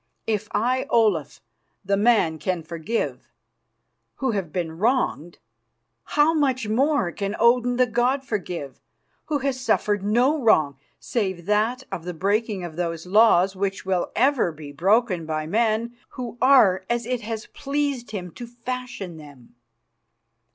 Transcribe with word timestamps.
If 0.25 0.47
I, 0.51 0.87
Olaf, 0.89 1.41
the 1.85 1.95
man 1.95 2.39
can 2.39 2.63
forgive, 2.63 3.31
who 4.15 4.31
have 4.31 4.51
been 4.51 4.79
wronged, 4.79 5.37
how 6.17 6.33
much 6.33 6.67
more 6.67 7.11
can 7.11 7.35
Odin 7.39 7.77
the 7.77 7.85
god 7.85 8.23
forgive, 8.25 8.81
who 9.25 9.37
has 9.45 9.61
suffered 9.61 10.01
no 10.01 10.41
wrong 10.41 10.75
save 10.99 11.45
that 11.45 11.83
of 11.91 12.03
the 12.03 12.15
breaking 12.15 12.63
of 12.63 12.77
those 12.77 13.05
laws 13.05 13.55
which 13.55 13.85
will 13.85 14.11
ever 14.15 14.51
be 14.51 14.71
broken 14.71 15.27
by 15.27 15.45
men 15.45 15.95
who 16.13 16.35
are 16.41 16.83
as 16.89 17.05
it 17.05 17.21
has 17.21 17.45
pleased 17.45 18.09
him 18.09 18.31
to 18.31 18.47
fashion 18.47 19.17
them? 19.17 19.53